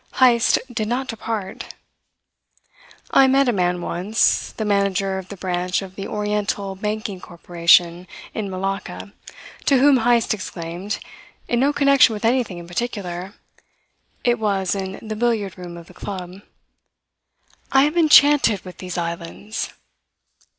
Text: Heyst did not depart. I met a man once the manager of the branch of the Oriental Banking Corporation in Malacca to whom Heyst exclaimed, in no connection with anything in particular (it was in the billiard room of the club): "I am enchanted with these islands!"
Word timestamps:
Heyst 0.15 0.57
did 0.73 0.87
not 0.87 1.09
depart. 1.09 1.75
I 3.11 3.27
met 3.27 3.47
a 3.47 3.53
man 3.53 3.81
once 3.83 4.51
the 4.51 4.65
manager 4.65 5.19
of 5.19 5.29
the 5.29 5.37
branch 5.37 5.83
of 5.83 5.93
the 5.95 6.07
Oriental 6.07 6.73
Banking 6.73 7.19
Corporation 7.21 8.07
in 8.33 8.49
Malacca 8.49 9.13
to 9.65 9.77
whom 9.77 9.97
Heyst 9.97 10.33
exclaimed, 10.33 10.97
in 11.47 11.59
no 11.59 11.71
connection 11.71 12.13
with 12.13 12.25
anything 12.25 12.57
in 12.57 12.67
particular 12.67 13.35
(it 14.23 14.39
was 14.39 14.73
in 14.73 15.07
the 15.07 15.15
billiard 15.15 15.55
room 15.55 15.77
of 15.77 15.85
the 15.85 15.93
club): 15.93 16.41
"I 17.71 17.83
am 17.83 17.95
enchanted 17.95 18.65
with 18.65 18.79
these 18.79 18.97
islands!" 18.97 19.71